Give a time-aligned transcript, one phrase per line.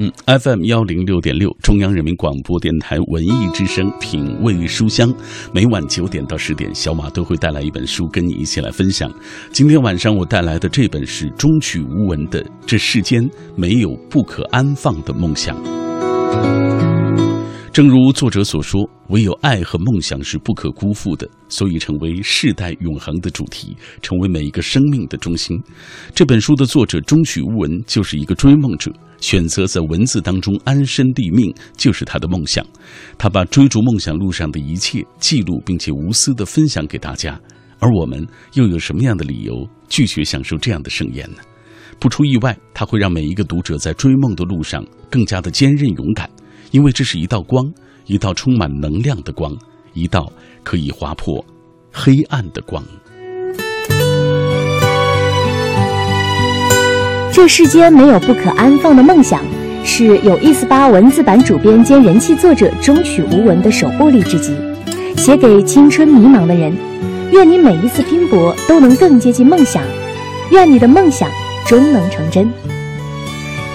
[0.00, 5.12] 嗯，FM 幺零六点六，中央人民广播电台文艺之声，品味书香。
[5.52, 9.12] 每晚九点到十点，小马都会带来一本书，跟你一起来分享。
[9.50, 15.56] 今天晚上我带来的这本是中曲无闻的《这世间没有不可安放的梦想》。
[17.78, 25.56] 正如作者所说，唯有爱和梦想是不可辜负的，所以成为世代永恒的主题，成为每一个生命的中心。
[26.12, 32.66] 这本书的作者中曲无闻就是一个追梦者，选择在文字当中安身立命，就是他的梦想。
[33.16, 37.40] 他把追逐梦想路上的一切记录，并且无私的分享给大家。
[37.78, 39.54] 而我们又有什么样的理由
[39.88, 41.36] 拒绝享受这样的盛宴呢？
[42.00, 46.28] 不出意外，他会让每一个读者在追梦的路上更加的坚韧勇敢。
[46.70, 47.72] 因为这是一道光，
[48.06, 49.56] 一道充满能量的光，
[49.94, 50.30] 一道
[50.62, 51.44] 可以划破
[51.92, 52.82] 黑暗的光。
[57.32, 59.42] 这世间没有不可安放的梦想，
[59.84, 64.54] 是有意思吧文字版主编兼人气作者中曲无闻的首部励志集，
[65.16, 66.76] 写给青春迷茫的人。
[67.30, 69.82] 愿你每一次拼搏都能更接近梦想，
[70.50, 71.30] 愿你的梦想
[71.66, 72.50] 终能成真。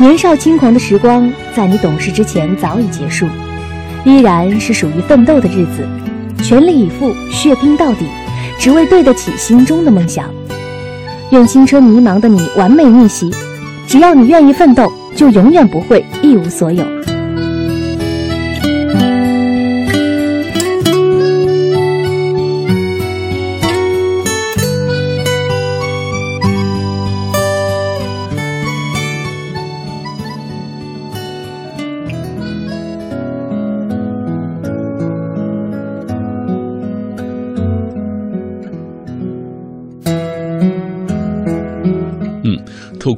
[0.04, 3.26] 年少轻狂的时光，在你懂事之前早已结束，
[4.04, 5.88] 依然是属于奋斗的日子，
[6.44, 8.06] 全力以赴，血拼到底，
[8.59, 10.26] 只为对得起心中的梦想。
[11.31, 13.31] 愿青春迷茫的你完美逆袭，
[13.88, 16.84] 只要你愿意奋斗，就永远不会一无所有。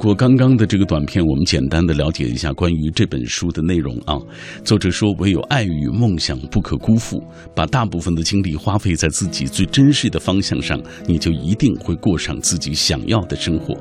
[0.06, 4.14] 过刚刚的这个短片，我们简单的了解一下关于这本书的内容啊。
[4.62, 7.20] 作者说：“唯有爱与梦想不可辜负，
[7.56, 13.76] 把大部分的精力花费在自己最真实的方向上，你就一定会过上自己想要的生活。”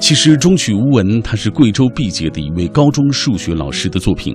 [0.00, 4.34] 其实，中曲无闻他是贵州毕节的一位高中数学老师的作品。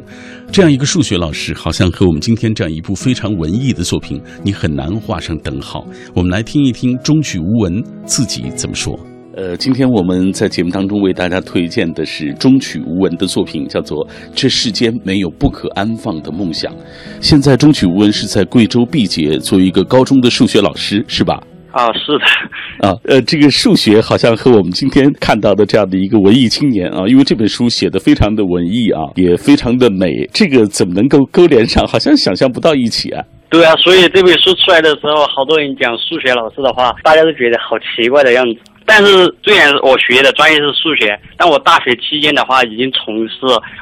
[0.52, 5.84] 这样一个数学老师，好像和我们今天这样一部非常文艺的作品，你很难画上等号。
[6.13, 8.96] 我们来听一听中曲无闻自己怎么说。
[9.35, 16.71] 呃，今天我们在节目当中为大家推荐的是中曲无闻的作品，叫做《这世间没有不可安放的梦想》。
[17.19, 21.41] 现在中曲无闻是在贵州毕节作为一个高中的数学老师，是吧？
[21.71, 22.88] 啊，是的。
[22.88, 31.83] 啊，呃，这个数学好像和我们今天看到的这样的一个文艺青年啊，因为这本书写的非常的文艺啊，也非常的美，这个怎么能够勾连上？
[31.89, 33.23] 好像想象不到一起啊。
[33.50, 38.59] 对啊，所以这本书出来的时候，好多人讲数学老师的话，大家都觉得好奇怪的样子。
[38.85, 43.35] 但是虽然我学的专业是数学，但我大学期间的话已经从事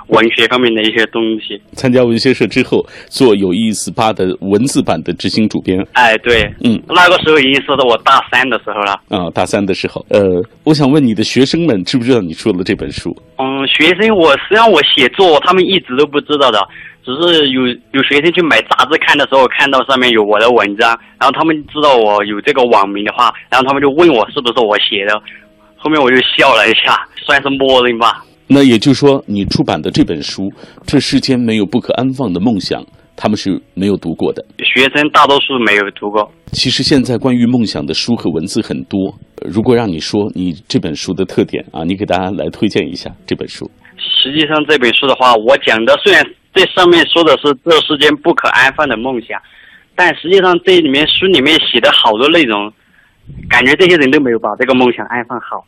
[0.08, 1.62] 文学方面的一些东西。
[1.74, 5.80] 参加文学社之后，做有意思吧的文字版的执行主编。
[5.94, 8.94] 哎，对，嗯，那个时候已经是我大三的时候了。
[9.10, 10.20] 啊，大三的时候，呃，
[10.64, 13.16] 我想问你的学生们知不知道你出了这本书？
[13.38, 16.60] 嗯，学生，我实际上我写作，他们一直都不知道的。
[17.04, 20.90] 只是有有学生去买杂志看的时候，看到上面有我的文章，
[21.20, 25.20] 然后他们知道我有这个网名的话，然后他们就问我是不是我写的，
[25.78, 26.96] 后面我就笑了一下，
[27.26, 28.24] 算是默认吧。
[28.48, 30.44] 那也就是说，你出版的这本书
[30.86, 32.82] 《这世间没有不可安放的梦想》，
[33.16, 34.46] 他们是没有读过的。
[34.60, 36.30] 学生大多数没有读过。
[36.52, 39.00] 其实现在关于梦想的书和文字很多，
[39.50, 43.72] 如果让你说你这本书的特点啊，你给大家来推荐一下这本书。
[43.98, 46.24] 实际上这本书的话，我讲的虽然。
[46.54, 49.42] 这上面说的是这世间不可安放的梦想，
[49.96, 52.72] 但实际上这里面书里面写的好多内容，
[53.50, 55.66] 感觉这些人都没有把这个梦想安放好。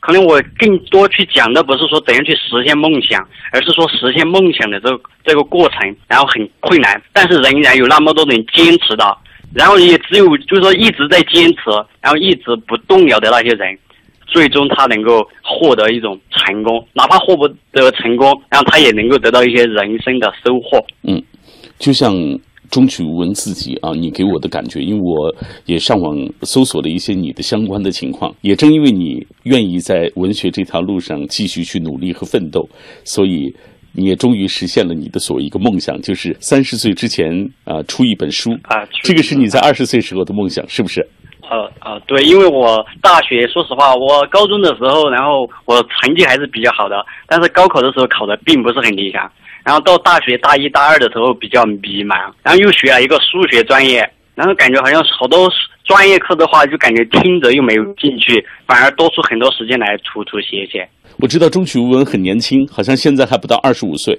[0.00, 9.16] 可能我更多去讲的不是说怎样去实现梦想，而是说实现梦想的这个这个过程，然后很困难，但是仍然有那么多人坚持的，
[9.54, 11.70] 然后也只有就是说一直在坚持，
[12.02, 13.78] 然后一直不动摇的那些人。
[14.26, 20.84] 最终他能够获得一种成功，哪怕获不得成功，然后他也能够得到一些人生的收获。
[21.02, 21.22] 嗯，
[21.78, 22.12] 就像
[22.70, 25.32] 钟曲文自己啊，你给我的感觉，因为我
[25.66, 32.68] 也上网搜索了一些你的相关的情况，也正因为你愿意在文学这条路上继续去努力和奋斗，
[33.04, 33.54] 所以
[33.92, 37.30] 你也终于实现了你的所一个梦想，就是三十岁之前
[37.64, 41.06] 啊出一本书啊，这个是你在二十岁时候的梦想，是不是？
[41.50, 49.30] 呃呃，对，因为我大学说实话，我高中的时候，然后我成绩还是比较好的，但是高考的时候考的并不是很理想。
[49.64, 55.50] 然后到大学大一大二的时候比较迷茫，然后又学了一个数学专业，然后感觉好像好多
[55.84, 60.86] 专业课的话，就感觉听着又没有进去，反而多出很多时间来涂涂写写。
[61.18, 64.12] 我知道中曲无闻很年轻，好像现在还不到二十五岁，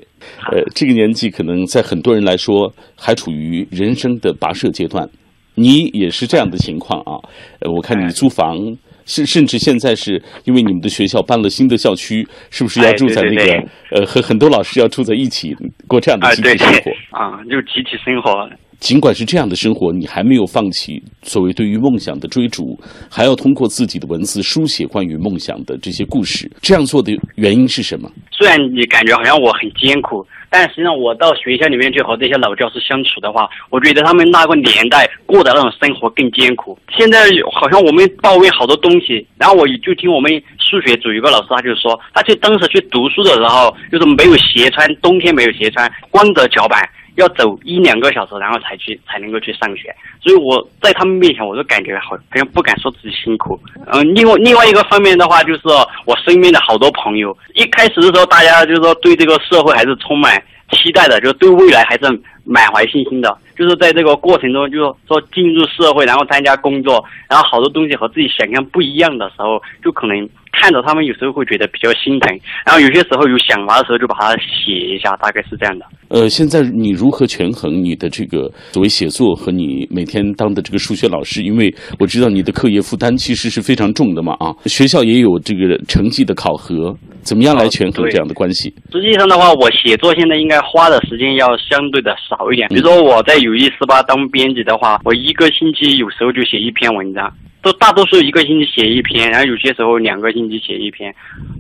[0.52, 5.08] 呃，这个年纪可能在很多人来说还处于人生的跋涉阶段。
[5.56, 7.18] 你也是这样的情况啊？
[7.60, 8.58] 呃，我看你租房，
[9.06, 13.54] 甚甚至现在是因为你们的学校搬了新的校区，是不是要住在那个
[13.92, 15.56] 呃和很多老师要住在一起
[15.88, 17.42] 过这样的集体生活啊？
[17.50, 18.50] 就集体生活。
[18.78, 22.78] 尽管是这样的生活，你还没有放弃所谓对于梦想的追逐，
[23.10, 26.52] 还要通过自己的文字书写关于梦想的这些故事。
[26.62, 28.12] 这样做的原因是什么？
[28.32, 36.80] 虽然你感觉好像我很艰苦，但实际上我到学校里面去和这些老教师相处的话，我觉得他们那个年代过的那种生活更艰苦。
[36.98, 46.80] 现在好像我们抱怨好多东西，然后我就听我们数学组有个老师，他就说，他去当时去读书的时候，就是没有鞋穿，冬天没有鞋穿，光着脚板。
[47.16, 53.60] 要走一两个小时，然后才去才能够去上学，所以我在他们面前，我都感觉好好像不敢说自己辛苦。
[53.88, 55.62] 嗯，另外另外一个方面的话，就是
[56.06, 60.42] 我身边的好多朋友，一开始的时候，大家就是说对这个社会还是充满
[60.72, 63.38] 期待的，就是对未来还是满怀信心的。
[63.58, 70.30] 就是在这个过程中，就是说进入社会，然后参加工作，然后好多东西和自己想象不一样的时候，就可能。
[70.60, 75.86] 看着他们有时候会觉得比较心疼，然后有些时候有想法的时候就把它写一下，大概是这样的。
[76.10, 81.44] 呃，现在你如何权衡你的这个所谓写作和你每天当的这个数学老师？
[81.44, 88.74] 因为我知道你的课业负担其实是非常重的嘛，啊，学校也有这个成绩的考核，怎么样来权衡这样的关系？
[88.92, 92.68] 实际上的话，我写作现在应该花的时间要相对的少一点。
[92.70, 97.32] 比如说我在有意思吧当编辑的话，我一个星期有时候就写一篇文章。
[97.66, 101.12] 都大多数一个星期写一篇，然后有些时候两个星期写一篇，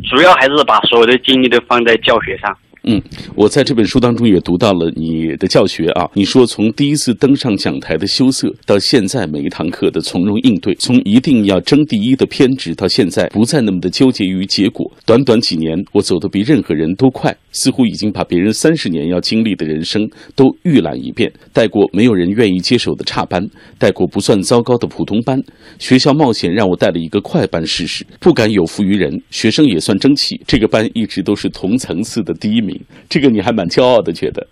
[0.08, 2.56] 主要还是把所有的精力都放在教学上。
[2.84, 3.02] 嗯，
[3.34, 6.08] 我在这本书当中也读到了你的教学啊。
[6.14, 14.86] 你说从第一次登上讲台的羞涩，到现在每一堂课的从容应对；从一定要争第一的偏执，到现在不再那么的纠结于结果。
[15.08, 21.32] 短短几年，我走得比任何人都快，似乎已经把别人三十年要经历的人生都预览一遍。
[21.54, 23.42] 带过没有人愿意接手的差班，
[23.80, 25.42] 带过不算糟糕的普通班。
[25.80, 30.40] 学校冒险让我带了一个快班试试，不敢有负于人，学生也算争气。
[30.46, 32.80] 这个班一直都是同层次的第一名。
[33.10, 34.46] 这个你还蛮骄傲的，觉得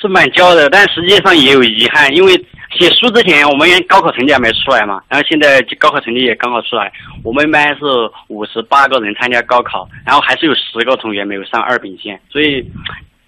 [0.00, 2.34] 是蛮骄傲的，但实际上也有遗憾，因为
[2.74, 6.90] 写书之前我们高考成绩还没出来嘛，然后现在高考成绩也刚好出来，
[7.22, 7.84] 我们班是
[8.28, 12.64] 五十八个人参加高考，然后还是有十个同学没有上二本线，所以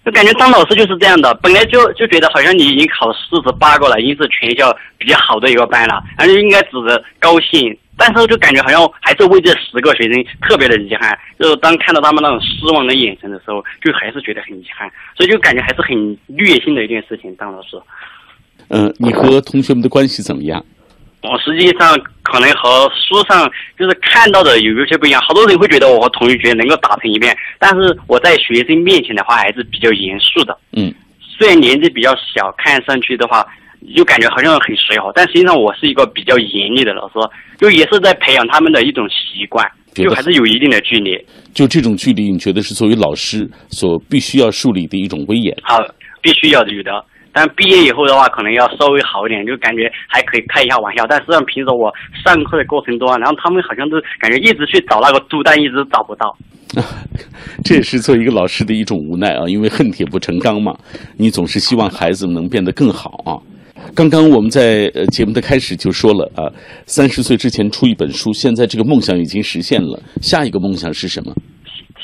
[0.03, 7.77] 就感觉当老师就是这样的，本来就就觉得好像你已经考四十八个了，已经是全校比较好的一个班了，然后应该值得高兴。
[7.97, 15.95] 但是就感觉好像还是为这十个学生特别的遗憾，就是当看到他们那种失望的眼神的时候，就还是觉得很遗憾，所以就感觉还是很
[16.27, 17.33] 虐心的一件事情。
[17.37, 17.81] 当老师，
[18.69, 20.63] 嗯，你和同学们的关系怎么样？
[21.23, 25.21] 我实际上可能和书上就是看到的有有些不一样。
[25.21, 30.57] 好多人会觉得我和同学能够打成一片，但是我在学生面前的话还是比较严肃的。
[30.73, 30.93] 嗯，
[31.37, 33.45] 虽然年纪比较小，看上去的话。
[33.95, 37.13] 就感觉好像很随和，但实际上我是一个比较严厉的老师，
[37.59, 39.63] 就也是在培养他们的一种习惯，
[39.93, 41.15] 就还是有一定的距离。
[41.53, 45.55] 就这种距离，你觉得是作为老师所必须要树立的一种威严？
[45.61, 45.77] 好，
[46.19, 46.91] 必须要有的。
[47.35, 51.05] 但毕业以后的话，可能要稍微好一点，就感觉还可以开一下玩笑。
[51.05, 51.93] 但实际上平时我
[52.23, 56.33] 上课的过程中，然后他们好像都感觉一直去找那个猪蛋，一直找不到。
[57.65, 60.73] 这也是做一个老师的一种无奈啊，因为恨铁不成钢嘛。
[61.17, 63.35] 你总是希望孩子能变得更好啊。
[63.93, 66.47] 刚刚我们在呃节目的开始就说了啊，
[66.85, 70.01] 三十岁之前出一本书，现在这个梦想已经实现了。
[70.21, 71.33] 下一个梦想是什么？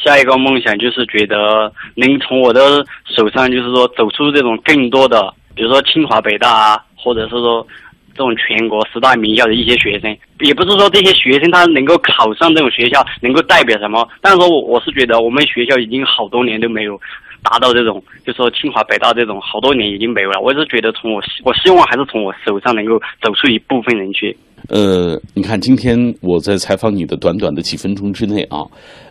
[0.04, 7.66] 下一个梦想就是觉得能从我的手上，就是说走出这种更多的，比如说清华、北大啊，或者是说
[8.14, 10.18] 这种全国十大名校的一些学生。
[10.40, 17.00] 也不是说这些学生他能够考上这种学校能够代表什么，但是说我我是觉得我们学校已经好多年都没有。
[17.44, 20.40] 达到这种，就说清华北大这种，好多年已经没有了。
[20.42, 24.36] 我是觉得从我，我希望还是从我手上能够走出一部分人去。
[24.70, 28.62] 呃，你看，今天我在采访你的短短的几分钟之内啊，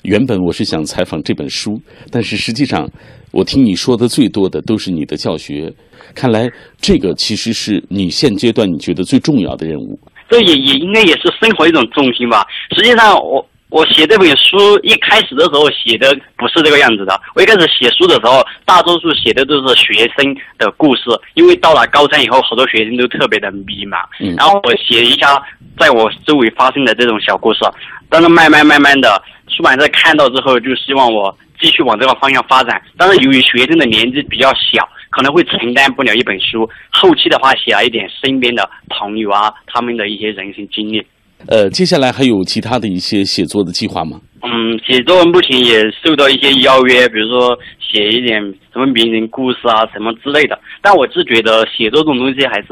[0.02, 2.88] 原本我是想采访这本书，但是实际上，
[3.32, 5.72] 我听你说的最多的都是你的教学。
[6.14, 9.98] 看来这个其实是你现阶段你觉得最重要的任务。
[10.28, 12.46] 这也也应该也是生活一种重心吧。
[12.76, 13.32] 实际上我。
[13.32, 13.46] 我
[13.86, 17.20] 写这本书一开始的时候写的不是这个样子的。
[17.34, 21.02] 我一开始写书的时候，大多数写的都是学生的故事，
[21.34, 23.98] 因为到了高三以后，好多学生都特别的迷茫。
[24.36, 25.40] 然后我写一下
[25.78, 27.60] 在我周围发生的这种小故事。
[28.08, 32.82] 但是慢慢慢慢的，出版社看到之后，就希望我继续往这个方向发展。
[32.96, 36.68] 但是由于学生的年纪比较小，可能会承担不了一本书。
[36.90, 41.06] 后期的话，写了一点身边的朋友啊，他们的一些人生经历。
[41.48, 44.20] 呃，接下来还有其他的一些写作的计划吗？
[44.42, 48.40] 嗯，写作目前也受到一些邀约，比如说写一点
[48.72, 50.58] 什么名人故事啊，什么之类的。
[50.80, 52.68] 但我是觉得写作这种东西还是。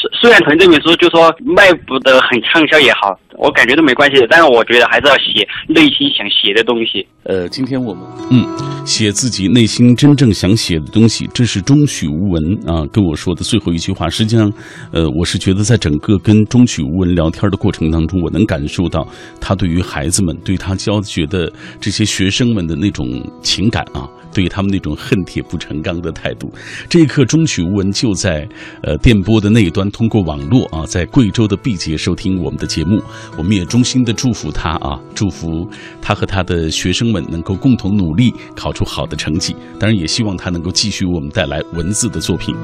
[0.00, 4.26] 虽虽然从这本书就说卖不得很畅销也好，我感觉都没关系。
[4.28, 7.06] 但是我觉得还是要写内心想写的东西。
[7.24, 8.46] 呃，今天我们嗯，
[8.86, 14.08] 写自己内心真正想写的东西，这是中许无闻啊跟我说的最后一句话。
[14.08, 14.50] 实际上，
[14.92, 19.06] 呃，我是觉得在整个跟中许无闻聊天的过程当中，我能感受到
[19.40, 23.06] 他对于孩子们、对他教学的这些学生们的那种
[23.42, 24.08] 情感啊。
[24.34, 26.52] 对他们那种恨铁不成钢的态度，
[26.88, 28.46] 这一刻，中曲无闻就在
[28.82, 33.00] 呃电波的那一端，通过网络啊，在贵州的毕节收听我们的节目。
[33.38, 35.66] 我们也衷心的祝福他啊，祝福
[36.02, 39.54] 他和他的学生们能够共同努力，考出好的成绩。
[39.78, 42.54] 当然，也希望他能够继续为我们带来文字的作品。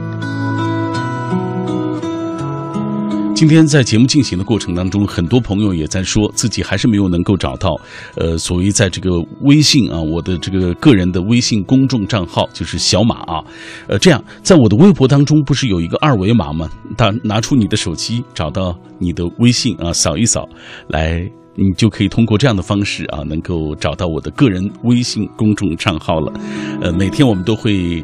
[3.40, 7.74] 今天在节目进行的过程当中，很多朋友也在说自己还是没有能够找到，
[8.14, 13.42] 呃，所谓在这个微信啊，我的这个个人的微信公众账号就是小马啊，
[13.88, 16.68] 呃，这样在我的微博当中不是有一个二维码吗？
[16.98, 20.46] 大拿出你的手机，找到你的微信啊，扫一扫，
[20.88, 21.26] 来，
[21.60, 26.32] 你就可以通过这样的方式啊，能够找到我的个人微信公众账号了。
[26.80, 28.02] 呃，每天我们都会。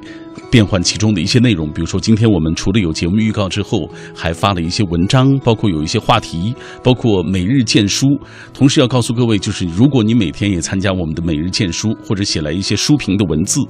[0.50, 8.06] 变换其中的一些内容，比如说今天我们除了有节目预告之后，还发了一些文章，包括有一些话题，包括每日荐书。
[8.52, 13.60] 同时要告诉各位，就是如果你每天也参加我们的每日荐书，或者写来一些书评的文字，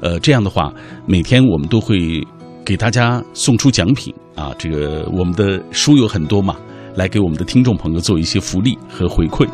[0.00, 0.72] 呃，这样的话，
[1.06, 2.26] 每天我们都会
[2.64, 4.52] 给大家送出奖品啊。
[4.58, 6.56] 这个我们的书有很多嘛，
[6.96, 9.48] 来给我们的听众朋友做一些福利和回馈。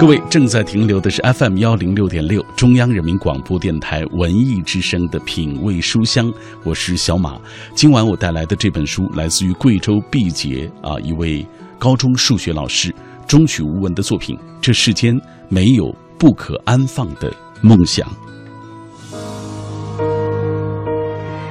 [0.00, 6.32] 各位正在停留的是 FM 幺零六点六中央人民广播电台文艺之声的品味书香，
[6.64, 7.36] 我是小马。
[7.74, 11.46] 今晚我带来的这本书来自于贵州毕节啊一位
[11.78, 12.92] 高中数学老师
[13.28, 15.14] 中曲无闻的作品《这世间
[15.48, 18.04] 没有不可安放的梦想》。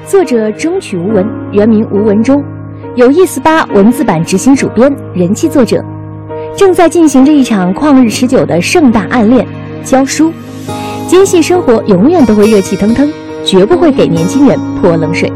[0.06, 2.36] 作者中曲无闻，原名吴文中，
[2.98, 5.82] 有意思吧文字版执行主编，人气作者。
[6.58, 9.48] 正在进行着一场旷日持久的盛大暗恋，
[9.82, 10.34] 教书，
[11.08, 13.10] 坚信生活永远都会热气腾腾，
[13.46, 15.32] 绝不会给年轻人泼冷水。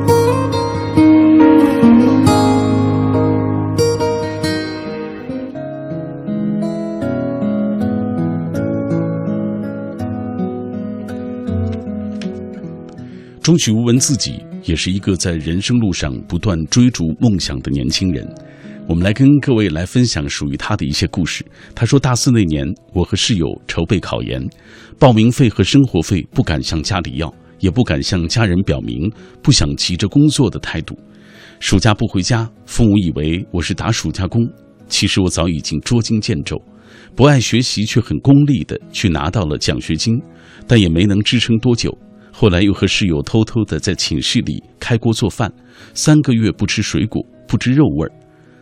[13.41, 18.27] 钟许无闻自己也是一个在人生路上不断追逐梦想的年轻人。
[18.87, 21.43] 我们来跟各位来分享属于他的一些故事。
[21.73, 24.47] 他说，大四那年，我和室友筹备考研，
[24.99, 30.95] 报名费和生活费不敢向家里要，也不敢向家人表明不想急着工作的态度。
[31.59, 34.47] 暑假不回家，父母以为我是打暑假工，
[34.87, 36.61] 其实我早已经捉襟见肘。
[37.15, 40.13] 不爱学习却很功利的去拿到了奖学金，
[40.67, 41.97] 但也没能支撑多久。
[42.37, 45.49] 后来又和室友偷偷的在寝室里开锅做饭，
[45.93, 48.11] 三个月不吃水果，不知肉味儿。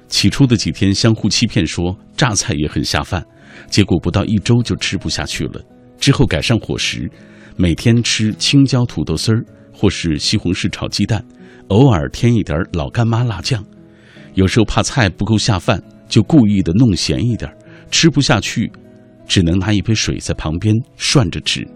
[0.08, 3.26] 起初的几天，相互欺骗说榨菜也很下饭，
[3.68, 5.60] 结果不到一周就吃不下去了。
[6.00, 7.10] 之后改善伙食，
[7.56, 11.26] 每天吃青椒土豆丝儿或是西红柿炒鸡蛋，
[11.70, 13.66] 偶尔添一点老干妈辣酱。
[14.36, 17.52] 有时候怕菜不够下饭，就故意的弄咸一点，
[17.90, 18.72] 吃不下去，
[19.28, 21.68] 只能拿一杯水在旁边涮着吃。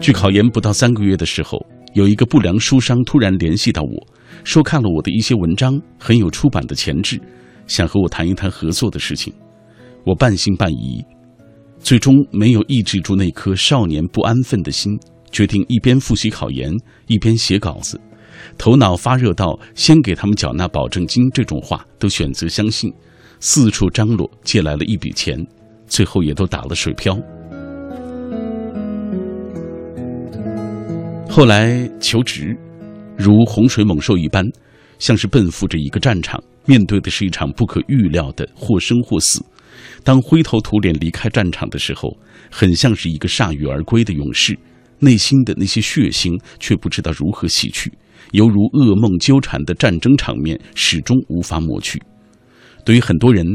[0.00, 1.58] 距考研不到三个月的时候，
[1.92, 4.18] 有一个不良书商突然联系到我。
[4.44, 7.20] 说看了我的一些文章，很有出版的潜质，
[7.66, 9.32] 想和我谈一谈合作的事情。
[10.04, 11.04] 我半信半疑，
[11.80, 14.98] 最终没有抑制住那颗少年不安分的心，
[15.32, 16.72] 决定一边复习考研，
[17.08, 18.00] 一边写稿子。
[18.56, 22.92] 头脑发热到先给他们缴纳保证金这种话都选择相信，
[23.40, 25.36] 四处张罗借来了一笔钱，
[25.88, 27.18] 最后也都打了水漂。
[31.28, 32.56] 后来求职。
[33.16, 34.44] 如洪水猛兽一般，
[34.98, 39.44] 像是奔赴着一个战场，面对的是一场不可预料的或生或死。
[40.02, 42.16] 当灰头土脸离开战场的时候，
[42.50, 44.58] 很像是一个铩羽而归的勇士，
[45.00, 47.92] 内心的那些血腥却不知道如何洗去，
[48.32, 52.00] 犹如噩梦纠缠的战争场面始终无法抹去。
[52.84, 53.46] 对于很多人，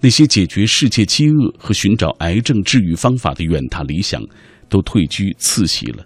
[0.00, 4.20] 那些解决世界饥饿和寻找癌症治愈方法的远大理想，
[4.68, 6.04] 都退居次席了。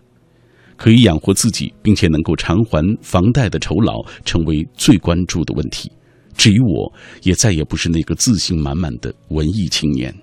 [0.76, 5.90] 可以养活自己，并且能够偿还房贷的酬劳，成为最关注的问题。
[6.36, 6.92] 至于我，
[7.22, 10.14] 也再也不是那个自信满满的文艺青年。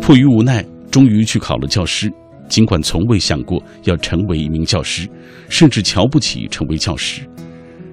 [0.00, 2.12] 迫于无奈，终于去考了教师。
[2.48, 5.08] 尽管从未想过要成为一名教师，
[5.48, 7.22] 甚至瞧不起成为教师。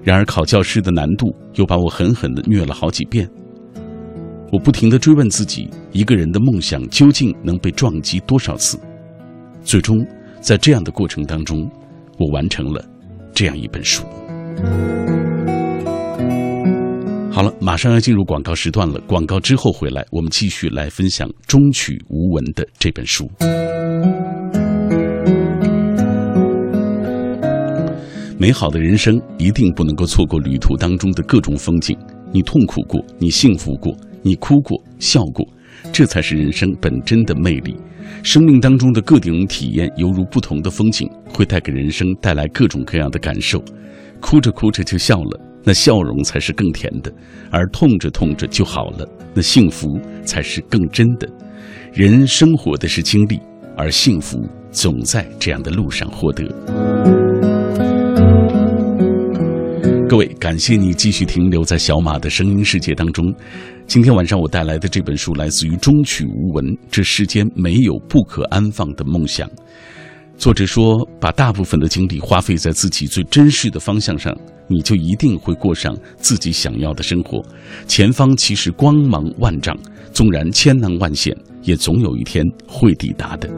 [0.02, 3.28] 然而，考教师的难度又把我狠狠地虐了好几遍。
[4.52, 8.78] 我不停地追问自己：一个人的梦想究竟能被撞击多少次？
[9.62, 9.96] 最终，
[10.40, 11.70] 在这样的过程当中，
[12.18, 12.84] 我完成了
[13.32, 14.02] 这样一本书。
[17.30, 18.98] 好了，马上要进入广告时段了。
[19.06, 23.30] 广告之后回来，我们继续来分享中曲无闻的这本书。
[28.38, 31.96] 美好的人生一定不能够错过旅途当中的各种风景。
[32.32, 35.46] 你痛苦过，你幸福过，你哭过，笑过，
[35.92, 37.76] 这才是人生本真的魅力。
[38.22, 43.62] 生命当中的各种体验，犹如不同的风景，会带给人生带来各种各样的感受。
[44.20, 45.40] 哭着哭着就笑了。
[45.62, 47.12] 那笑容才是更甜的，
[47.50, 51.28] 而痛着痛着就好了，那幸福才是更真的。
[51.92, 53.38] 人生活的是经历，
[53.76, 54.38] 而幸福
[54.70, 56.89] 总在这样的路上获得。
[60.10, 63.32] 各位，感谢你继续停留在小马的声音世界当中。
[63.86, 69.48] 今天晚上我带来的这本书来自于中曲无闻，这世间没有不可安放的梦想。
[70.36, 74.36] 作者说：“把大部分的精力花费在自己最珍视的方向上，
[74.66, 77.40] 你就一定会过上自己想要的生活。
[77.86, 79.78] 前方其实光芒万丈，
[80.12, 83.48] 纵然千难万险，也总有一天会抵达的。”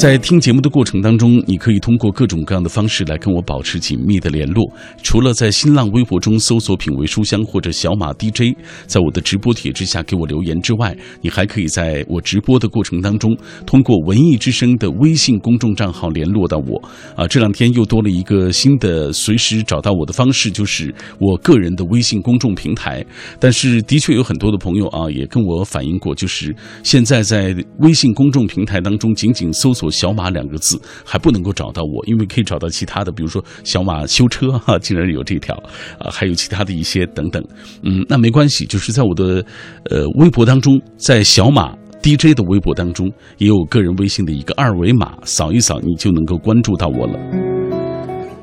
[0.00, 4.64] 在听节目的过程当中，你可以通过各种各样的方式来跟我保持紧密的联络。
[5.02, 16.82] 除了在新浪微博中搜索“品味书香”或者“小马 DJ”，在我的直播帖之下给我留言之外，你还可以在我直播的过程当中，通过“文艺之声”的微信公众账号联络到我。
[17.14, 23.04] 啊，这两天又多了一个新的随时找到我的方式，就是我个人的微信公众平台。
[23.38, 29.89] 但是，的确有很多的朋友啊，也跟我反映过，就是现在在微信公众平台当中，仅仅搜索。
[29.90, 35.54] 小马两个字还不能够找到我，因为可以找到其他的，比如说小马修车 哈，竟然有这条
[35.98, 37.42] 啊，还有其他的一些等等。
[37.82, 39.44] 嗯，那没关系，就是在我的
[39.90, 47.18] 呃微博当中，在小马 DJ 的微博当中，也有个人微信的一个二维码，扫一扫你就能够关注到我了。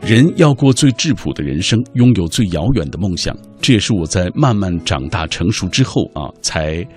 [0.01, 6.87] 人要过最质朴的人生，拥有最遥远的梦想，这也是我在慢慢长大成熟之后啊才。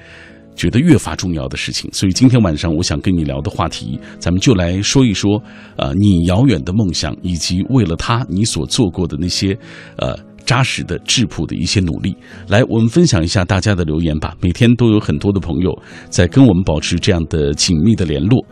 [0.60, 5.42] 觉得越发重要的事情，所以今天晚上我想跟你聊的话题，咱们就来说一说，
[5.76, 9.56] 呃，你遥远的梦想，以及为了他你所做过的那些，
[9.96, 12.14] 呃，扎实的质朴的一些努力。
[12.46, 14.36] 来，我们分享一下大家的留言吧。
[14.42, 15.72] 每天都有很多的朋友
[16.10, 18.44] 在跟我们保持这样的紧密的联络。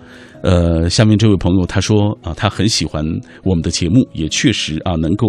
[0.42, 3.04] 呃，下面这位朋友他说啊，他很喜欢
[3.44, 5.26] 我们的节目，也确实啊能够，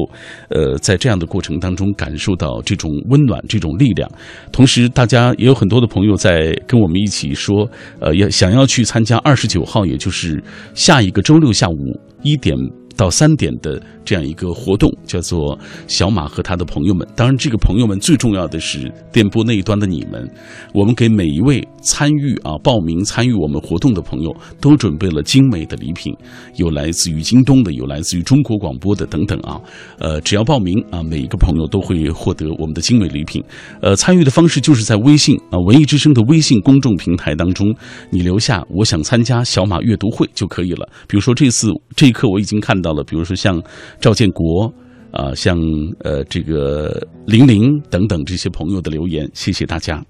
[0.49, 4.09] 呃，在这样的过程当中感受到这种温暖、这种力量。
[4.51, 7.69] 同时，大家也有很多的朋友在跟我们一起说，
[7.99, 10.43] 呃，要想要去参加二十九号，也就是
[10.73, 12.55] 下一个周六下午一点。
[12.97, 17.07] 到三点的这样一个活动，叫做小马和他的朋友们。
[17.15, 20.29] 当然，这个朋友们最重要的是电波那一端的你们。
[20.73, 26.13] 我们给每一位参与啊报名参与我们活动的朋友，都准备了精美的礼品，
[26.57, 29.59] 有来自于京东的，有来自于中国广播的等等啊。
[29.97, 33.41] 呃，只要报名啊，每一个朋友都会获得我们的精美礼品。
[33.81, 37.73] 呃，参与的方式就是在微信啊文艺之声的微信公众平台当中，
[38.09, 40.87] 你留下我想参加小马阅读会就可以了。
[41.07, 42.89] 比如说这次这一刻我已经看到。
[42.89, 43.61] 了，比如说像
[44.01, 44.73] 赵建国
[45.11, 45.57] 啊，像
[46.03, 50.03] 呃这个玲玲等等这些朋友的留言，谢谢大家。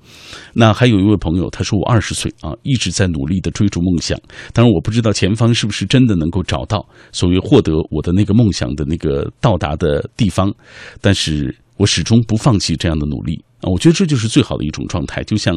[0.54, 4.20] 那还有一位朋友，他说我二十岁啊，一直在努力的追逐梦想，
[4.54, 10.54] 当然我不知道前方是不是真的能够找到所谓获得我的那个梦想的那个到达的地方，
[11.02, 15.24] 但是我始终不放弃这样的努力啊，我觉得这就是最好的一种状态。
[15.24, 15.56] 就像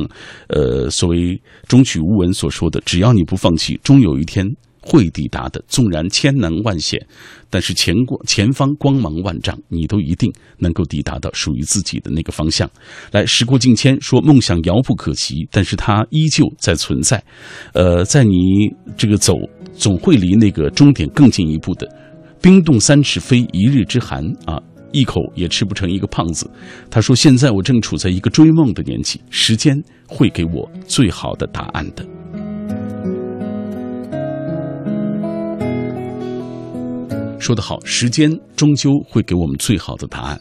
[0.49, 4.47] 呃所谓中曲无闻所说的，只要你不放弃，终有一天。
[4.83, 7.01] 会抵达的，纵然千难万险，
[7.49, 12.69] 但是前光前方光芒万丈，你都一定能够抵达到属于自己的那个方向。
[13.13, 17.23] 来，时过境迁，说梦想遥不可及，但是它依旧在存在。
[17.73, 19.35] 呃，在你这个走，
[19.73, 21.89] 总会离那个终点更进一步的。
[22.41, 24.61] 冰冻三尺非一日之寒啊，
[24.93, 26.51] 一口也吃不成一个胖子。
[26.91, 32.05] 他说：“现在我正处在一个追梦的年纪，时间会给我最好的答案的。”
[37.43, 40.41] 说得好，时间终究会给我们最好的答案。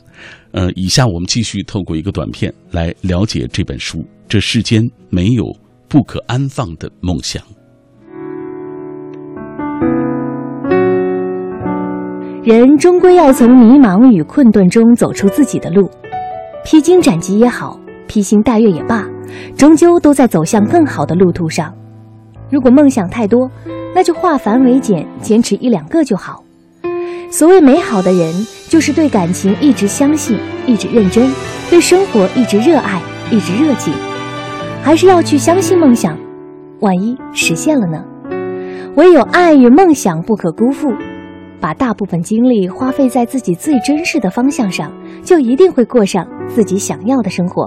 [0.52, 4.06] 呃，以下我们继续透过一个短片来了解这本书。
[4.30, 5.44] 这世间没有
[5.90, 7.42] 不可安放的梦想。
[12.44, 15.90] 人终归要从迷茫与困顿中走出自己的路，
[16.64, 19.10] 披荆斩棘也好，披星戴月也罢，
[19.58, 21.76] 终究都在走向更好的路途上。
[22.52, 23.50] 如果梦想太多，
[23.96, 26.44] 那就化繁为简，坚持一两个就好。
[27.32, 31.32] 所谓美好的人，就是对感情一直相信，一直认真，
[31.70, 33.94] 对生活一直热爱，一直热情。
[34.84, 36.18] 还是要去相信梦想，
[36.82, 38.04] 万一实现了呢？
[38.96, 40.94] 唯有爱与梦想不可辜负，
[41.62, 44.92] 把大部分精力花费在自己最珍视的方向上，
[45.24, 47.66] 就一定会过上自己想要的生活。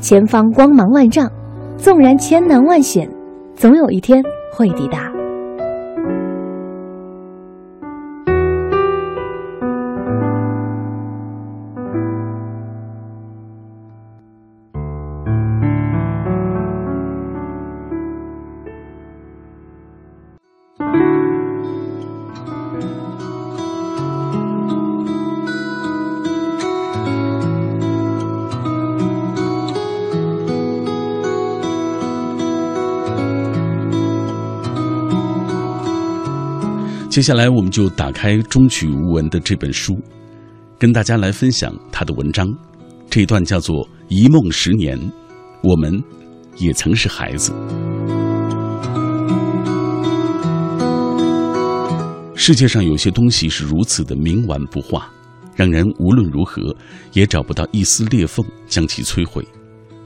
[0.00, 1.30] 前方光芒万丈，
[1.76, 3.08] 纵然千难万险，
[3.54, 4.20] 总有一天
[4.52, 5.11] 会抵达。
[37.12, 40.00] 接下来，我们就打开中曲无闻的这本书，
[40.78, 42.48] 跟大家来分享他的文章。
[43.10, 44.98] 这一段叫做“一梦十年，
[45.62, 46.02] 我们
[46.56, 47.52] 也曾是孩子”。
[52.34, 55.06] 世界上有些东西是如此的冥顽不化，
[55.54, 56.74] 让人无论如何
[57.12, 59.42] 也找不到一丝裂缝将其摧毁；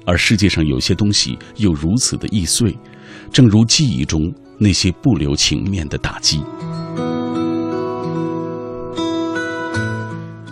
[0.04, 2.76] 而世界上有些东西又如此的易碎，
[3.30, 4.22] 正如记忆中
[4.58, 6.42] 那些不留情面的打击。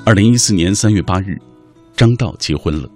[0.06, 1.40] 二零一四年三月八日，
[1.96, 2.86] 张道结婚了。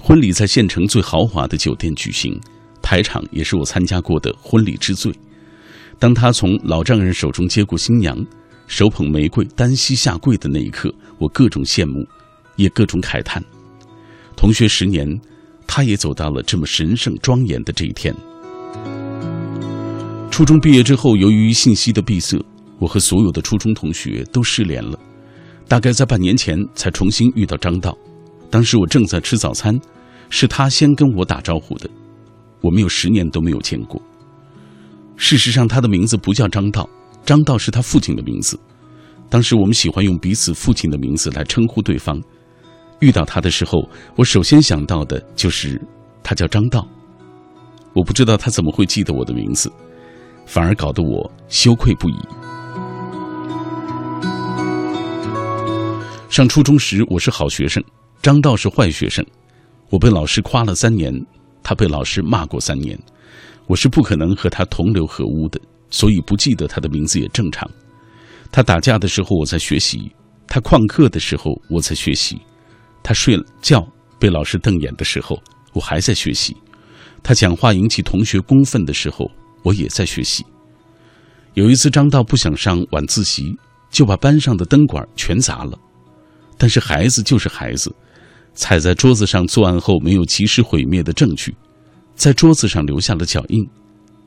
[0.00, 2.36] 婚礼在县城最豪华的酒店举行，
[2.82, 5.14] 台场也是我参加过的婚礼之最。
[6.00, 8.18] 当他从老丈人手中接过新娘，
[8.66, 12.04] 手捧玫瑰单膝下跪的那一刻，我各种羡慕，
[12.56, 13.40] 也各种慨叹。
[14.34, 15.08] 同学十年，
[15.64, 18.12] 他也走到了这么神圣庄严的这一天。
[20.28, 22.44] 初中毕业之后，由于信息的闭塞，
[22.80, 24.98] 我和所有的初中同学都失联了。
[25.72, 27.96] 大概在半年前才重新遇到张道，
[28.50, 29.74] 当时我正在吃早餐，
[30.28, 31.88] 是他先跟我打招呼的。
[32.60, 33.98] 我们有十年都没有见过。
[35.16, 36.86] 事实上，他的名字不叫张道，
[37.24, 38.60] 张道是他父亲的名字。
[39.30, 42.20] 当时我们喜欢用彼此父亲的名字来称呼对方。
[43.00, 45.80] 遇到他的时候，我首先想到的就是
[46.22, 46.86] 他叫张道。
[47.94, 49.72] 我不知道他怎么会记得我的名字，
[50.44, 52.16] 反而搞得我羞愧不已。
[56.32, 57.84] 上初中时，我是好学生，
[58.22, 59.22] 张道是坏学生。
[59.90, 61.12] 我被老师夸了三年，
[61.62, 62.98] 他被老师骂过三年。
[63.66, 67.70] 我是不可能和他同流合污的，所以不记得他的名字也正常。
[68.50, 70.10] 他打架的时候我在学习，
[70.46, 72.40] 他旷课的时候我在学习，
[73.02, 73.86] 他睡觉
[74.18, 75.38] 被老师瞪眼的时候
[75.74, 76.56] 我还在学习，
[77.22, 79.30] 他讲话引起同学公愤的时候
[79.62, 80.42] 我也在学习。
[81.52, 83.54] 有一次，张道不想上晚自习，
[83.90, 85.78] 就把班上的灯管全砸了。
[86.62, 87.92] 但是孩子就是孩子，
[88.54, 91.52] 踩在桌子上作案后没有及时毁灭的证据，
[92.14, 93.68] 在桌子上留下了脚印。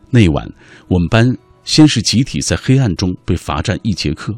[0.10, 0.45] 那晚，
[0.89, 1.26] 我们班
[1.63, 4.36] 先是集体在黑暗中被罚站一节课，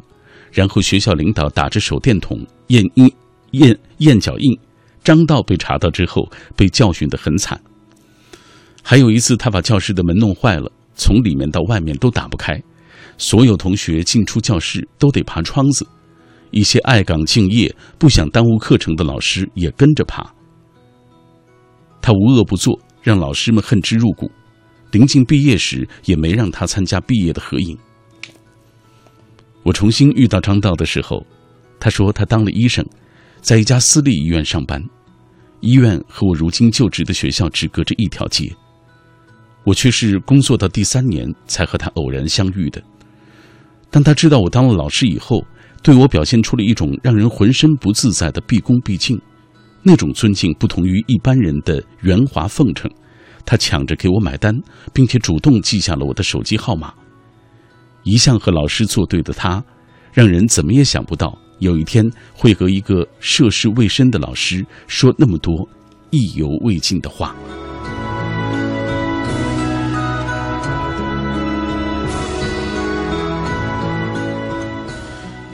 [0.52, 3.12] 然后学校领导打着手电筒验印、
[3.50, 4.56] 验验脚印。
[5.02, 7.60] 张道被查到之后，被教训得很惨。
[8.80, 12.62] 还有一次，他把教室的门弄坏了，从里面到外面都打不开，
[13.16, 15.84] 所有同学进出教室都得爬窗子。
[16.50, 20.24] 一些爱岗敬业、不想耽误课程的老师也跟着爬。
[22.00, 24.30] 他无恶不作，让老师们恨之入骨。
[24.92, 27.76] 临近毕业时，也没让他参加毕业的合影。
[29.62, 31.26] 我重新遇到张道的时候，
[31.78, 32.82] 他说他当了医生，
[33.42, 34.82] 在一家私立医院上班。
[35.60, 38.50] 医院和我如今就职的学校只隔着一条街。
[39.64, 42.82] 我却是工作到第三年才和他偶然相遇的。
[43.90, 45.44] 当他知道我当了老师以后，
[45.88, 49.18] 对我表现出了一种让人浑身不自在的毕恭毕敬，
[49.82, 52.90] 那种尊敬不同于一般人的圆滑奉承。
[53.46, 54.54] 他抢着给我买单，
[54.92, 56.92] 并且主动记下了我的手机号码。
[58.02, 59.64] 一向和老师作对的他，
[60.12, 65.66] 让人怎么也想不到有一天会和一个涉世未深的老师说那么多
[66.10, 67.34] 意犹未尽的话。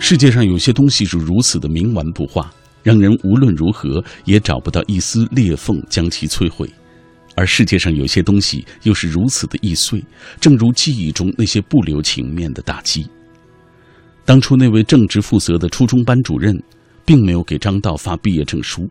[0.07, 6.69] 世界上有些东西是如此的冥顽不化，让人无论如何也找不到一丝裂缝将其摧毁；
[7.35, 10.05] 而世界上有些东西又是如此的易碎，
[10.39, 13.09] 正如记忆中那些不留情面的打击。
[14.27, 16.55] 当初那位正直负责的初中班主任，
[17.07, 18.87] 并没有给张道发毕业证书。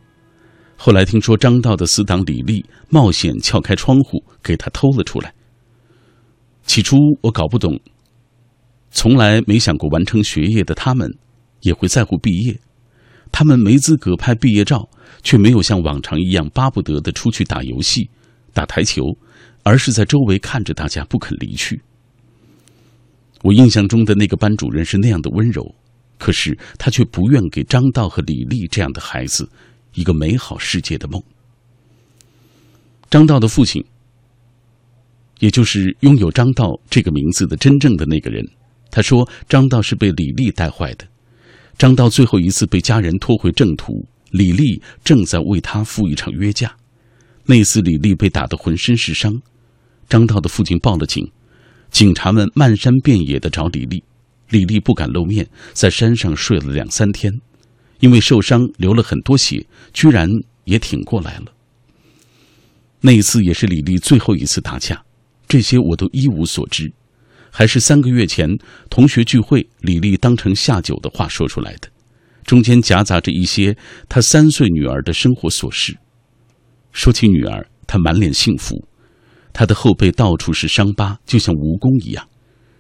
[0.75, 5.31] 后来听说张道的死党李丽冒险撬开窗户给他偷了出来。
[6.65, 7.79] 起初我搞不懂，
[8.93, 11.11] 从来没想过完成学业的他们
[11.61, 12.57] 也会在乎毕业。
[13.31, 14.87] 他们没资格拍毕业照，
[15.23, 18.07] 却没有像往常一样巴不得的出去打游戏、
[18.53, 19.01] 打台球，
[19.63, 21.81] 而是在周围看着大家不肯离去。
[23.41, 25.75] 我印象中的那个班主任是那样的温柔，
[26.19, 29.49] 可是他却不愿给张道和李丽这样的孩子
[29.95, 31.21] 一个美好世界的梦。
[33.09, 33.83] 张道的父亲，
[35.39, 38.47] 也就是拥有张道这个名字的真正的那个人，
[38.93, 41.07] 他说张道是被李丽带坏的。
[41.79, 46.71] 张道最后一次被家人拖回正途，李丽正在为他赴一场约架。
[47.43, 49.41] 那次李丽被打得浑身是伤，
[50.07, 51.27] 张道的父亲报了警，
[51.89, 54.03] 警察们漫山遍野的找李丽，
[54.49, 57.33] 李丽不敢露面，在山上睡了两三天，
[57.99, 60.29] 因为受伤流了很多血，居然
[60.65, 61.45] 也挺过来了。
[63.01, 65.03] 那一次也是李丽最后一次打架，
[65.47, 66.93] 这些我都一无所知。
[67.55, 68.49] 还是三个月前
[68.89, 71.87] 同学聚会，李丽当成下酒的话说出来的，
[72.45, 73.77] 中间夹杂着一些
[74.09, 75.95] 她三岁女儿的生活琐事。
[76.91, 78.83] 说起女儿，她满脸幸福，
[79.53, 82.27] 她的后背到处是伤疤，就像蜈蚣一样，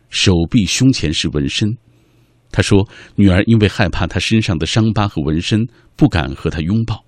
[0.09, 1.77] 手臂、胸前是纹身。
[2.51, 7.05] 她说，女儿因为害怕她身上的伤疤和纹身，不敢和她拥抱，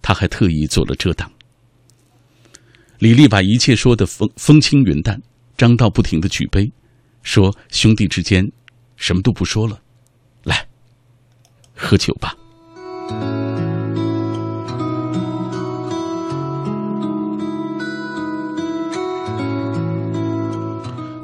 [0.00, 1.28] 她还特意做了遮挡。
[3.00, 5.20] 李丽把一切说得风风轻云淡，
[5.56, 6.70] 张道不停的举杯。
[7.24, 8.48] 说兄弟之间，
[8.96, 9.80] 什么都不说了，
[10.44, 10.64] 来，
[11.74, 12.36] 喝酒吧。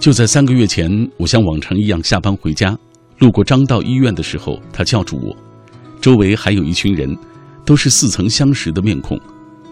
[0.00, 2.76] 就在三个月前，我像往常一样下班回家，
[3.18, 5.36] 路过张道医院的时候，他叫住我，
[6.00, 7.14] 周围还有一群人，
[7.66, 9.20] 都是似曾相识的面孔，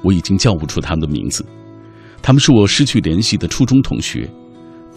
[0.02, 1.42] 我已经叫不出他们的名字，
[2.20, 4.30] 他们是我失去联系的初中同学。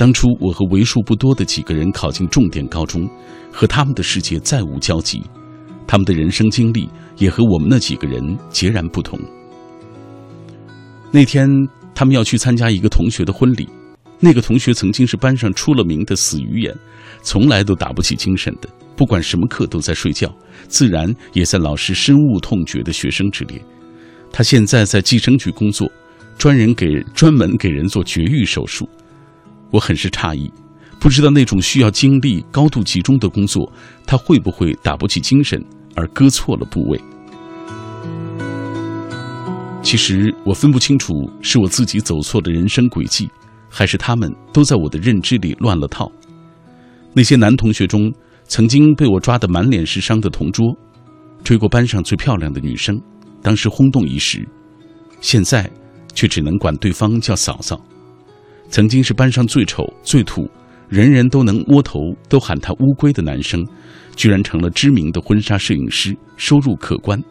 [0.02, 3.08] 当初我和为数不多的几个人考进重点高中，
[3.52, 5.22] 和他们的世界再无交集，
[5.86, 9.20] 他们的人生经历也和我们那几个人截然不同。
[11.12, 11.48] 那天
[11.94, 13.70] 他们要去参加一个同学的婚礼，
[14.20, 16.76] 那个同学曾经是班上出了名的死鱼眼，
[17.22, 20.36] 从来都打不起精神的，不管什么课都在睡觉，
[20.68, 23.64] 自然也在老师深恶痛绝的学生之列。
[24.32, 25.88] 他现在在计生局工作，
[26.40, 28.90] 专人给专门给人做绝育手术。
[29.72, 30.52] 我很是诧异，
[31.00, 33.72] 不知道那种需要精力高度集中的工作，
[34.06, 35.64] 他会不会打不起精神
[35.96, 37.02] 而割错了部位？
[39.82, 43.30] 其实我分不清楚是我自己走错了人生轨迹，
[43.70, 46.12] 还是他们都在我的认知里乱了套。
[47.14, 48.14] 那些男同学中，
[48.46, 50.78] 曾经被我抓得满脸是伤的同桌，
[51.44, 53.02] 追过班上最漂亮的女生，
[53.42, 54.48] 当时轰动一时，
[55.20, 55.70] 现在
[56.14, 57.82] 却只能管对方叫嫂嫂。
[58.72, 60.50] 曾经是班上最丑、最土，
[60.88, 63.68] 人人都能摸头、都喊他乌龟的男生，
[64.16, 67.22] 居然成了知名的婚纱摄影师，收入可观，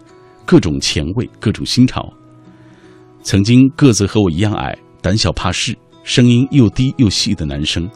[0.45, 2.13] 各种前卫，各种新潮。
[3.23, 5.75] 曾经个子和我一样矮、胆小怕事、
[6.05, 7.89] 声音又低又细的男生，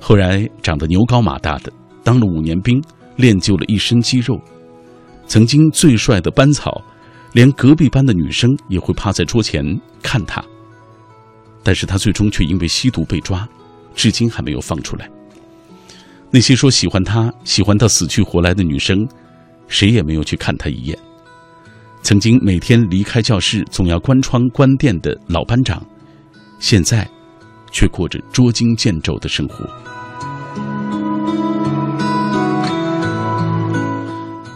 [0.00, 2.82] 后来长得牛高马大的，当了五年兵，
[3.14, 4.40] 练就了一身肌肉。
[5.28, 6.82] 曾经最帅的班草，
[7.32, 9.64] 连隔壁班的女生也会趴在桌前
[10.02, 10.44] 看他。
[11.62, 13.48] 但是他最终却因为吸毒被抓，
[13.94, 15.08] 至今还没有放出来。
[16.30, 19.06] 那些说喜欢他、喜欢到死去活来的女生，
[19.68, 20.98] 谁也没有去看他一眼。
[22.02, 25.84] 曾经每天离开教室总要关窗关店的老班长，
[26.58, 27.08] 现在
[27.70, 29.64] 却过着捉襟见肘的生活。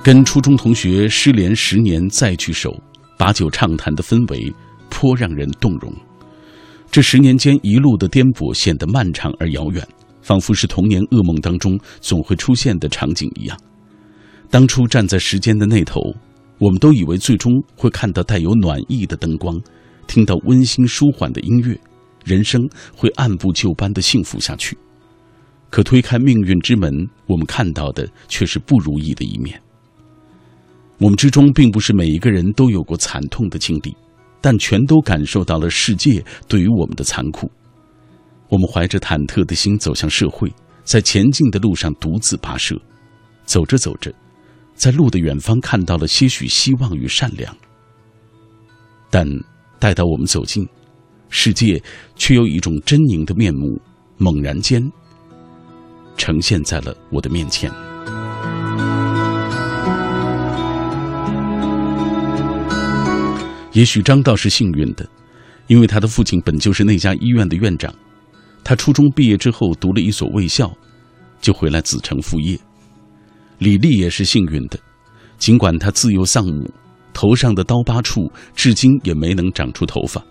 [0.03, 2.75] 跟初中同学失联十年再聚首，
[3.19, 4.53] 把酒畅谈的氛围
[4.88, 5.92] 颇让人动容。
[6.97, 9.87] 这十年间一路的颠簸显得漫长而遥远，
[10.23, 13.61] 仿佛是童年噩梦当中总会出现的场景一样。
[14.49, 16.01] 当初站在时间的那头，
[16.57, 19.61] 我们都以为最终会看到带有暖意的灯光，
[20.07, 21.79] 听到温馨舒缓的音乐，
[22.25, 24.75] 人生会按部就班的幸福下去。
[25.69, 26.91] 可推开命运之门，
[27.27, 29.61] 我们看到的却是不如意的一面。
[30.97, 33.95] 我们之中并不是每一个人都有过惨痛的经历。
[34.47, 37.51] 但全都感受到了世界对于我们的残酷。
[38.49, 40.49] 我们怀着忐忑的心走向社会，
[40.85, 42.81] 在前进的路上独自跋涉。
[43.45, 44.15] 走着走着，
[44.77, 47.53] 在路的远方看到了些许希望与善良。
[49.11, 49.27] 但
[49.81, 50.65] 待到我们走近，
[51.29, 51.83] 世界
[52.15, 53.81] 却有一种狰狞的面目，
[54.17, 54.81] 猛然间
[56.17, 57.69] 呈现在了我的面前。
[63.77, 65.07] 也许张道是幸运的，
[65.67, 67.95] 因为他的父亲本就是那家医院的院长。
[68.65, 70.75] 他初中毕业之后读了一所卫校，
[71.43, 72.59] 就回来子承父业。
[73.59, 74.79] 李丽也是幸运的，
[75.37, 76.71] 尽管她自幼丧母，
[77.12, 80.25] 头上的刀疤处至今也没能长出头发，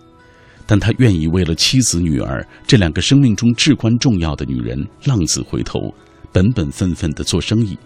[0.66, 5.94] 但她愿意为了妻子、女儿这两个生命中至关重要的女人浪子回头，
[6.32, 7.78] 本本分分的做生意，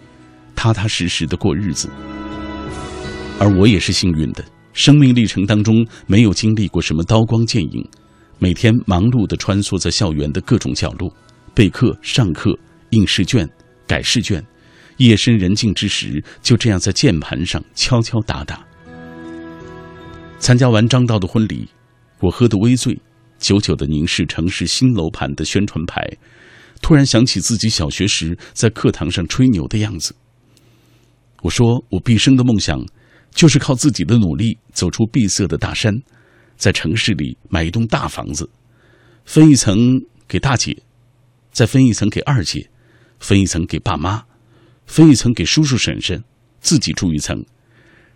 [0.57, 1.90] 踏踏实实的过日子。
[3.38, 7.87] 而我也是幸运的，生命历程当中没有经历过什么刀光剑影，
[8.38, 11.12] 每天忙碌的穿梭在校园的各种角落，
[11.54, 12.56] 备课、上课、
[12.90, 13.48] 印试卷、
[13.87, 14.44] 改试卷。
[14.98, 18.62] 夜深人静之时，就这样在键盘上敲敲打打。
[20.38, 21.66] 参加完张道的婚礼，
[22.20, 23.00] 我喝得微醉，
[23.38, 26.06] 久久的凝视城市新楼盘的宣传牌，
[26.83, 30.14] 突然想起自己小学时在课堂上吹牛的样子。
[31.42, 32.78] 我说，我毕生的梦想，
[33.33, 35.93] 就是靠自己的努力走出闭塞的大山，
[36.57, 38.49] 在城市里买一栋大房子，
[39.25, 39.77] 分一层
[40.27, 40.83] 给大姐，
[41.53, 42.71] 再分一层给二姐，
[43.19, 44.25] 分一层给爸妈。
[44.87, 46.25] 分一层给叔叔婶婶，
[46.61, 47.45] 自己住一层，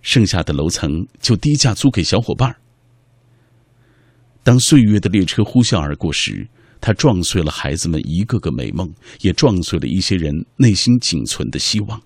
[0.02, 2.56] 剩下的楼层就低价租给小伙伴
[4.42, 6.48] 当岁月的列车呼啸而过时，
[6.80, 12.02] 它撞碎了孩子们一个个美梦，也撞碎了一些人内心仅存的希望。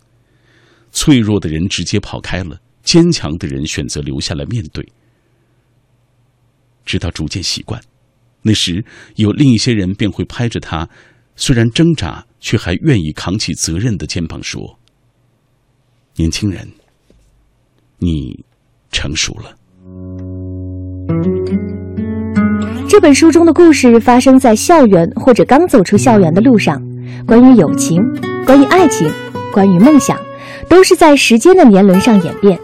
[0.93, 4.83] 脆弱的人直接跑开了，坚强的人选择留下来面对。
[6.87, 7.79] 直到逐渐习惯，
[8.41, 8.83] 那时
[9.17, 10.89] 有另一些人便会拍着他，
[11.37, 12.25] 虽然挣扎。
[12.41, 14.79] 却还愿意扛起责任的肩膀说
[16.15, 16.69] ：“年轻人，
[17.99, 18.45] 你
[18.93, 19.53] 成熟了。”
[22.89, 26.81] 这本书中的故事发生在校园或者刚走出校园的路上，
[27.27, 28.01] 关于友情，
[28.47, 29.11] 关于爱情，
[29.53, 30.17] 关于梦想，
[30.69, 32.57] 都是在时间的年轮上演变。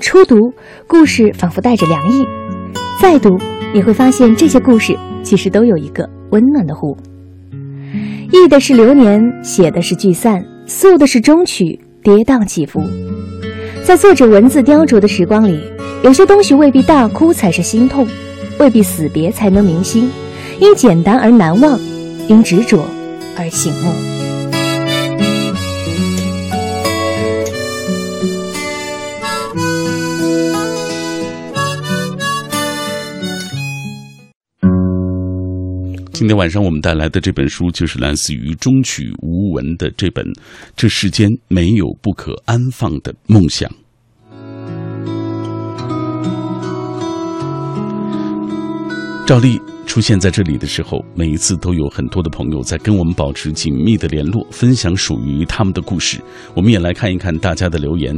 [0.00, 0.52] 初读
[0.86, 2.24] 故事仿佛带着凉意，
[3.00, 3.36] 再读
[3.74, 6.96] 你会发现这些故事其实都有一个温暖的湖。
[8.32, 12.80] 忆的是流年，写的是聚散，诉的是终曲，跌宕起伏。
[13.84, 15.60] 在作者文字雕琢的时光里，
[16.04, 18.06] 有些东西未必大哭才是心痛，
[18.60, 20.08] 未必死别才能铭心，
[20.60, 21.78] 因简单而难忘，
[22.28, 22.84] 因执着
[23.36, 24.17] 而醒目。
[36.18, 40.24] 今天晚上我们带来的这本书，就是来自于中曲无闻的这本
[40.74, 43.70] 《这世间没有不可安放的梦想》。
[49.24, 49.60] 赵丽。
[49.88, 56.20] 出现在这里的时候，每一次都有很多的朋友在跟我们保持紧密的联络，分享属于他们的故事。
[56.54, 58.14] 我们也来看一看大家的留言。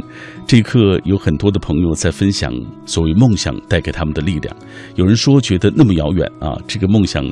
[0.48, 2.52] 这一刻，有很多的朋友在分享
[2.86, 4.54] 所谓梦想带给他们的力量。
[4.96, 7.24] 有人说，觉得那么遥远啊，这个梦想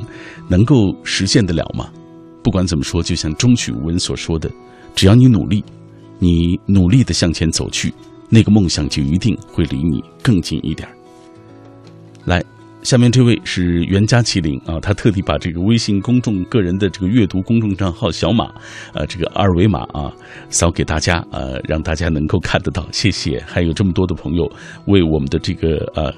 [0.47, 1.89] 能够实现得了吗？
[2.41, 4.49] 不管怎么说，就像中曲无闻所说的，
[4.95, 5.61] 只要你努力，
[6.17, 7.93] 你努力的向前走去，
[8.29, 10.87] 那个梦想就一定会离你更近一点
[12.23, 12.41] 来。
[12.81, 18.49] 下面这位是袁佳麒麟啊，他特地把这个微信公众个人的这个阅读公众账号小马，
[18.93, 20.11] 呃，这个二维码啊，
[20.49, 23.43] 扫给大家，呃，让大家能够看得到，谢谢。
[23.45, 24.49] 还有这么多的朋友
[24.85, 26.13] 为我们的这个呃。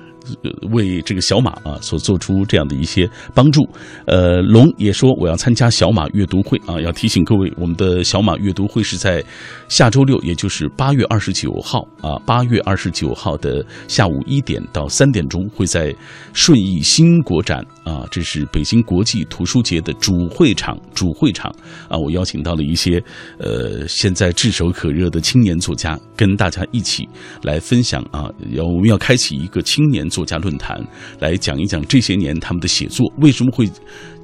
[0.72, 3.68] 为这个小马啊所做出这样的一些帮助，
[4.06, 9.24] 呃，龙也说我要参加小马阅读会啊，要提醒各位，我们的小马阅读会是在
[9.68, 15.96] 下周六，也就是八月二十九号啊，八月二十九号的下午一点到三点钟，会在
[16.34, 21.52] 顺义新国展啊，这是北京国际图书节的主会场，主会场
[21.90, 23.02] 啊，我邀请到了一些
[23.40, 27.08] 呃现在炙手可热的青年作家，跟大家一起
[27.42, 30.11] 来分享啊，要我们要开启一个青年。
[30.12, 30.80] 作家论坛
[31.20, 33.68] 来讲一讲这些年他们的写作为什么会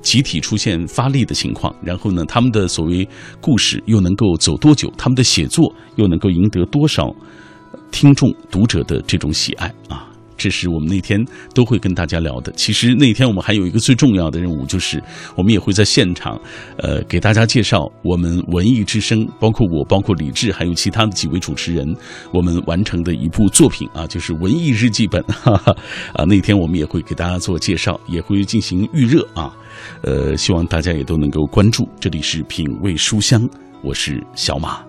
[0.02, 3.08] 集体出现发力的情况，然后呢，他们的所谓
[3.42, 4.94] 故事又能够走多久？
[4.98, 7.14] 他们的写作又能够赢得多少
[7.92, 10.07] 听众读者的这种喜爱啊？
[10.38, 11.24] 这是我们那天
[11.54, 12.52] 都会跟大家聊的。
[12.54, 15.02] 其实那天我们还有一个最重要的任务，就是
[15.36, 16.40] 我们也会在现场，
[16.78, 21.96] 呃，给大家介绍我们文艺之声，包括我，包括李志，还有其他的几位主持人，
[22.32, 25.22] 我们完成的一部作品啊， 就是文艺日记本。
[25.24, 25.76] 哈 哈
[26.14, 29.54] 啊，那天我们也会给大家做介绍，也会进行预热啊。
[30.04, 31.88] 呃，希望大家也都能够关注。
[32.00, 33.48] 这里是品味书香，
[33.84, 34.87] 我是小马。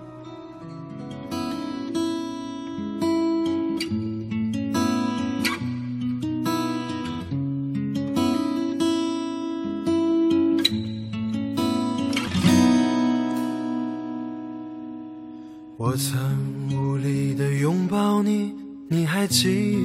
[19.18, 19.76] 还记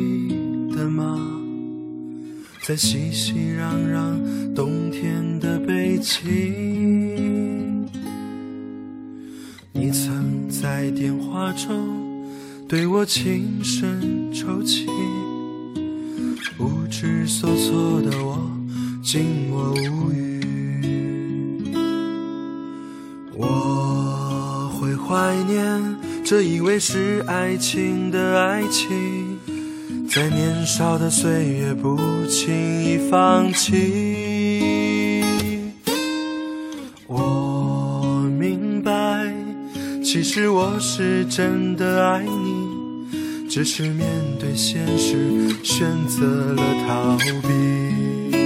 [0.76, 1.20] 得吗？
[2.62, 7.90] 在熙熙攘攘冬天的北京。
[9.72, 12.30] 你曾在电话中
[12.70, 14.86] 对我轻声抽泣，
[16.56, 18.38] 不知所措的我
[19.02, 20.44] 静默无语。
[23.36, 29.23] 我会怀念这以为是爱情的爱情。
[30.16, 31.98] 在年少的岁月，不
[32.28, 32.54] 轻
[32.84, 35.26] 易放弃。
[37.08, 38.94] 我明白，
[40.04, 44.08] 其实我是真的爱你，只是面
[44.40, 48.38] 对现实，选择了逃避。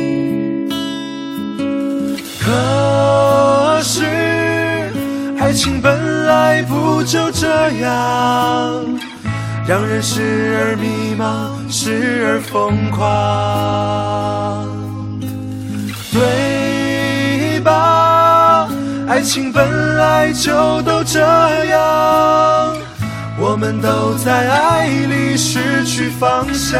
[2.40, 4.06] 可是，
[5.38, 7.50] 爱情本来不就这
[7.82, 9.00] 样？
[9.68, 14.66] 让人时而迷茫，时而疯狂，
[16.14, 18.70] 对吧？
[19.10, 21.20] 爱情本来就都这
[21.66, 22.78] 样，
[23.38, 26.80] 我们都在爱里失去方向。